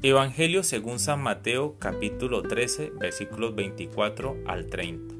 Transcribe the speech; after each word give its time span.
Evangelio 0.00 0.62
según 0.62 1.00
San 1.00 1.20
Mateo 1.20 1.74
capítulo 1.80 2.42
13 2.42 2.92
versículos 3.00 3.56
24 3.56 4.36
al 4.46 4.66
30. 4.66 5.12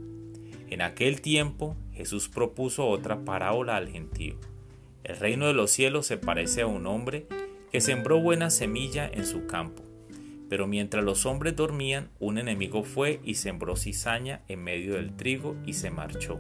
En 0.70 0.82
aquel 0.82 1.20
tiempo 1.20 1.76
Jesús 1.92 2.28
propuso 2.28 2.86
otra 2.86 3.24
parábola 3.24 3.76
al 3.76 3.88
gentío. 3.88 4.36
El 5.02 5.16
reino 5.16 5.48
de 5.48 5.52
los 5.52 5.72
cielos 5.72 6.06
se 6.06 6.16
parece 6.16 6.62
a 6.62 6.68
un 6.68 6.86
hombre 6.86 7.26
que 7.72 7.80
sembró 7.80 8.20
buena 8.20 8.50
semilla 8.50 9.10
en 9.12 9.26
su 9.26 9.48
campo. 9.48 9.82
Pero 10.48 10.68
mientras 10.68 11.02
los 11.02 11.26
hombres 11.26 11.56
dormían, 11.56 12.10
un 12.20 12.38
enemigo 12.38 12.84
fue 12.84 13.18
y 13.24 13.34
sembró 13.34 13.74
cizaña 13.74 14.42
en 14.46 14.62
medio 14.62 14.94
del 14.94 15.16
trigo 15.16 15.56
y 15.66 15.72
se 15.72 15.90
marchó. 15.90 16.38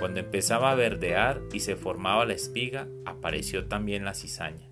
Cuando 0.00 0.18
empezaba 0.18 0.72
a 0.72 0.74
verdear 0.74 1.40
y 1.52 1.60
se 1.60 1.76
formaba 1.76 2.26
la 2.26 2.34
espiga, 2.34 2.88
apareció 3.04 3.66
también 3.68 4.04
la 4.04 4.14
cizaña. 4.14 4.68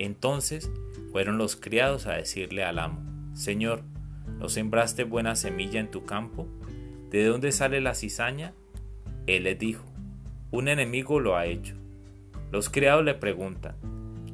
Entonces 0.00 0.70
fueron 1.12 1.36
los 1.36 1.56
criados 1.56 2.06
a 2.06 2.14
decirle 2.14 2.64
al 2.64 2.78
amo, 2.78 3.02
Señor, 3.34 3.82
¿no 4.38 4.48
sembraste 4.48 5.04
buena 5.04 5.36
semilla 5.36 5.78
en 5.78 5.90
tu 5.90 6.06
campo? 6.06 6.48
¿De 7.10 7.22
dónde 7.26 7.52
sale 7.52 7.82
la 7.82 7.94
cizaña? 7.94 8.54
Él 9.26 9.44
les 9.44 9.58
dijo, 9.58 9.84
un 10.50 10.68
enemigo 10.68 11.20
lo 11.20 11.36
ha 11.36 11.44
hecho. 11.44 11.74
Los 12.50 12.70
criados 12.70 13.04
le 13.04 13.12
preguntan, 13.12 13.76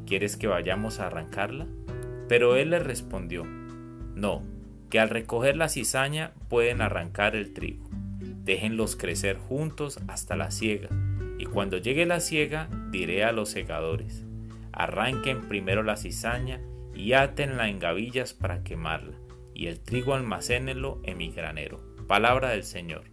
¿quieres 0.06 0.36
que 0.36 0.46
vayamos 0.46 1.00
a 1.00 1.08
arrancarla? 1.08 1.66
Pero 2.28 2.54
él 2.54 2.70
les 2.70 2.84
respondió, 2.84 3.44
no, 3.44 4.44
que 4.88 5.00
al 5.00 5.10
recoger 5.10 5.56
la 5.56 5.68
cizaña 5.68 6.32
pueden 6.48 6.80
arrancar 6.80 7.34
el 7.34 7.52
trigo. 7.52 7.88
Déjenlos 8.44 8.94
crecer 8.94 9.36
juntos 9.36 9.98
hasta 10.06 10.36
la 10.36 10.52
siega, 10.52 10.90
y 11.40 11.46
cuando 11.46 11.76
llegue 11.78 12.06
la 12.06 12.20
siega 12.20 12.68
diré 12.92 13.24
a 13.24 13.32
los 13.32 13.48
segadores, 13.48 14.25
Arranquen 14.78 15.48
primero 15.48 15.82
la 15.82 15.96
cizaña 15.96 16.60
y 16.94 17.14
átenla 17.14 17.70
en 17.70 17.78
gavillas 17.78 18.34
para 18.34 18.62
quemarla, 18.62 19.16
y 19.54 19.68
el 19.68 19.80
trigo 19.80 20.12
almacénenlo 20.12 21.00
en 21.02 21.16
mi 21.16 21.30
granero. 21.30 21.80
Palabra 22.06 22.50
del 22.50 22.62
Señor. 22.62 23.04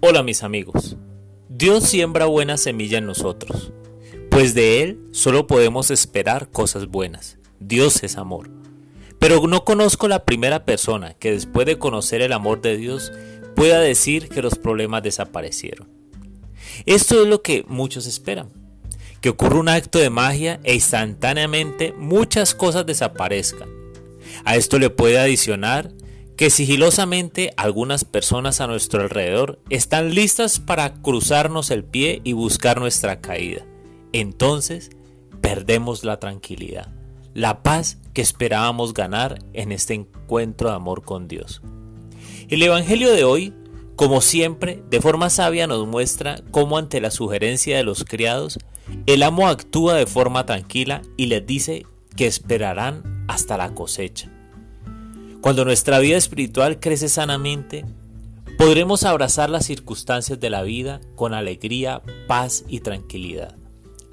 Hola 0.00 0.22
mis 0.22 0.42
amigos. 0.42 0.96
Dios 1.50 1.84
siembra 1.84 2.24
buena 2.24 2.56
semilla 2.56 2.96
en 2.96 3.06
nosotros, 3.06 3.74
pues 4.30 4.54
de 4.54 4.82
Él 4.82 5.08
solo 5.12 5.46
podemos 5.46 5.90
esperar 5.90 6.50
cosas 6.50 6.86
buenas. 6.86 7.38
Dios 7.60 8.02
es 8.02 8.16
amor. 8.16 8.48
Pero 9.18 9.46
no 9.46 9.64
conozco 9.64 10.08
la 10.08 10.24
primera 10.24 10.64
persona 10.64 11.14
que 11.14 11.32
después 11.32 11.66
de 11.66 11.78
conocer 11.78 12.22
el 12.22 12.32
amor 12.32 12.60
de 12.62 12.76
Dios 12.78 13.12
pueda 13.54 13.80
decir 13.80 14.28
que 14.28 14.42
los 14.42 14.56
problemas 14.56 15.02
desaparecieron. 15.02 15.88
Esto 16.86 17.22
es 17.22 17.28
lo 17.28 17.42
que 17.42 17.64
muchos 17.68 18.06
esperan, 18.06 18.48
que 19.20 19.28
ocurra 19.30 19.58
un 19.58 19.68
acto 19.68 19.98
de 19.98 20.10
magia 20.10 20.60
e 20.64 20.74
instantáneamente 20.74 21.94
muchas 21.96 22.54
cosas 22.54 22.84
desaparezcan. 22.84 23.68
A 24.44 24.56
esto 24.56 24.78
le 24.78 24.90
puede 24.90 25.18
adicionar 25.18 25.92
que 26.36 26.50
sigilosamente 26.50 27.52
algunas 27.56 28.04
personas 28.04 28.60
a 28.60 28.66
nuestro 28.66 29.02
alrededor 29.02 29.60
están 29.70 30.14
listas 30.14 30.58
para 30.58 30.94
cruzarnos 30.94 31.70
el 31.70 31.84
pie 31.84 32.20
y 32.24 32.32
buscar 32.32 32.80
nuestra 32.80 33.20
caída. 33.20 33.64
Entonces 34.12 34.90
perdemos 35.40 36.04
la 36.04 36.18
tranquilidad, 36.18 36.92
la 37.34 37.62
paz 37.62 37.98
que 38.14 38.22
esperábamos 38.22 38.94
ganar 38.94 39.38
en 39.52 39.70
este 39.70 39.94
encuentro 39.94 40.70
de 40.70 40.74
amor 40.74 41.02
con 41.02 41.28
Dios. 41.28 41.62
El 42.48 42.62
Evangelio 42.62 43.12
de 43.12 43.24
hoy, 43.24 43.52
como 43.96 44.20
siempre, 44.20 44.82
de 44.90 45.00
forma 45.00 45.30
sabia 45.30 45.66
nos 45.66 45.86
muestra 45.86 46.42
cómo 46.50 46.78
ante 46.78 47.00
la 47.00 47.10
sugerencia 47.10 47.76
de 47.76 47.84
los 47.84 48.04
criados, 48.04 48.58
el 49.06 49.22
amo 49.22 49.48
actúa 49.48 49.94
de 49.94 50.06
forma 50.06 50.46
tranquila 50.46 51.02
y 51.16 51.26
les 51.26 51.46
dice 51.46 51.86
que 52.16 52.26
esperarán 52.26 53.24
hasta 53.28 53.56
la 53.56 53.74
cosecha. 53.74 54.30
Cuando 55.40 55.64
nuestra 55.64 55.98
vida 55.98 56.16
espiritual 56.16 56.80
crece 56.80 57.08
sanamente, 57.08 57.84
podremos 58.56 59.04
abrazar 59.04 59.50
las 59.50 59.66
circunstancias 59.66 60.40
de 60.40 60.50
la 60.50 60.62
vida 60.62 61.00
con 61.16 61.34
alegría, 61.34 62.02
paz 62.26 62.64
y 62.68 62.80
tranquilidad. 62.80 63.54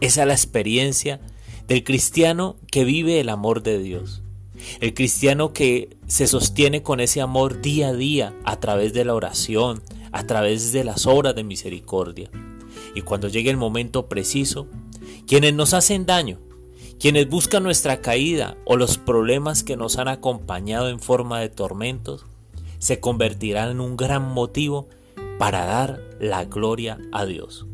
Esa 0.02 0.22
es 0.22 0.28
la 0.28 0.34
experiencia 0.34 1.22
del 1.68 1.84
cristiano 1.84 2.58
que 2.70 2.84
vive 2.84 3.20
el 3.20 3.30
amor 3.30 3.64
de 3.64 3.80
Dios. 3.80 4.22
El 4.80 4.94
cristiano 4.94 5.54
que 5.54 5.98
se 6.08 6.28
sostiene 6.28 6.84
con 6.84 7.00
ese 7.00 7.22
amor 7.22 7.62
día 7.62 7.90
a 7.90 7.94
día 7.94 8.34
a 8.44 8.60
través 8.60 8.94
de 8.94 9.06
la 9.06 9.16
oración, 9.16 9.82
a 10.12 10.26
través 10.26 10.72
de 10.72 10.84
las 10.84 11.06
obras 11.06 11.36
de 11.36 11.44
misericordia. 11.44 12.30
Y 12.96 13.02
cuando 13.02 13.28
llegue 13.28 13.50
el 13.50 13.58
momento 13.58 14.08
preciso, 14.08 14.68
quienes 15.28 15.54
nos 15.54 15.74
hacen 15.74 16.06
daño, 16.06 16.40
quienes 17.00 17.30
buscan 17.30 17.64
nuestra 17.64 18.02
caída 18.02 18.58
o 18.66 18.76
los 18.76 18.98
problemas 18.98 19.64
que 19.64 19.78
nos 19.78 19.98
han 19.98 20.08
acompañado 20.08 20.90
en 20.90 21.00
forma 21.00 21.40
de 21.40 21.50
tormentos, 21.50 22.26
se 22.80 23.00
convertirán 23.00 23.72
en 23.72 23.80
un 23.80 23.98
gran 23.98 24.24
motivo 24.34 24.88
para 25.38 25.66
dar 25.66 26.02
la 26.20 26.46
gloria 26.46 27.00
a 27.12 27.26
Dios. 27.26 27.66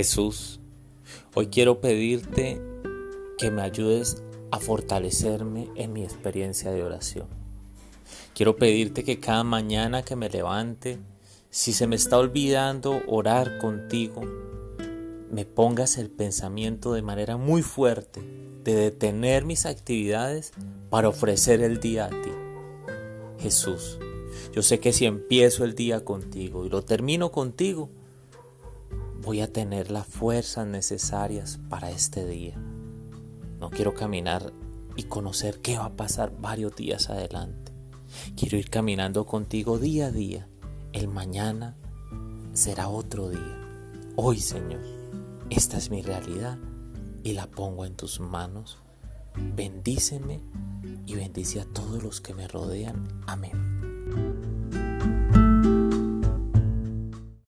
Jesús, 0.00 0.60
hoy 1.34 1.48
quiero 1.48 1.82
pedirte 1.82 2.58
que 3.36 3.50
me 3.50 3.60
ayudes 3.60 4.22
a 4.50 4.58
fortalecerme 4.58 5.68
en 5.74 5.92
mi 5.92 6.04
experiencia 6.04 6.70
de 6.70 6.82
oración. 6.82 7.26
Quiero 8.34 8.56
pedirte 8.56 9.04
que 9.04 9.20
cada 9.20 9.44
mañana 9.44 10.02
que 10.02 10.16
me 10.16 10.30
levante, 10.30 10.96
si 11.50 11.74
se 11.74 11.86
me 11.86 11.96
está 11.96 12.16
olvidando 12.16 13.02
orar 13.08 13.58
contigo, 13.58 14.22
me 15.30 15.44
pongas 15.44 15.98
el 15.98 16.08
pensamiento 16.08 16.94
de 16.94 17.02
manera 17.02 17.36
muy 17.36 17.60
fuerte 17.60 18.22
de 18.64 18.74
detener 18.74 19.44
mis 19.44 19.66
actividades 19.66 20.54
para 20.88 21.10
ofrecer 21.10 21.60
el 21.60 21.78
día 21.78 22.06
a 22.06 22.08
ti. 22.08 22.32
Jesús, 23.38 23.98
yo 24.54 24.62
sé 24.62 24.80
que 24.80 24.94
si 24.94 25.04
empiezo 25.04 25.62
el 25.66 25.74
día 25.74 26.06
contigo 26.06 26.64
y 26.64 26.70
lo 26.70 26.80
termino 26.84 27.30
contigo, 27.30 27.90
voy 29.22 29.40
a 29.40 29.52
tener 29.52 29.90
las 29.90 30.06
fuerzas 30.06 30.66
necesarias 30.66 31.58
para 31.68 31.90
este 31.90 32.26
día. 32.26 32.56
No 33.58 33.70
quiero 33.70 33.94
caminar 33.94 34.52
y 34.96 35.04
conocer 35.04 35.60
qué 35.60 35.76
va 35.78 35.86
a 35.86 35.96
pasar 35.96 36.32
varios 36.40 36.74
días 36.74 37.10
adelante. 37.10 37.72
Quiero 38.36 38.56
ir 38.56 38.70
caminando 38.70 39.26
contigo 39.26 39.78
día 39.78 40.06
a 40.06 40.10
día. 40.10 40.48
El 40.92 41.08
mañana 41.08 41.76
será 42.54 42.88
otro 42.88 43.28
día. 43.28 43.58
Hoy, 44.16 44.38
Señor, 44.40 44.80
esta 45.50 45.76
es 45.76 45.90
mi 45.90 46.02
realidad 46.02 46.58
y 47.22 47.34
la 47.34 47.46
pongo 47.46 47.84
en 47.84 47.94
tus 47.94 48.20
manos. 48.20 48.78
Bendíceme 49.54 50.40
y 51.06 51.14
bendice 51.14 51.60
a 51.60 51.64
todos 51.64 52.02
los 52.02 52.20
que 52.20 52.34
me 52.34 52.48
rodean. 52.48 53.06
Amén. 53.26 53.79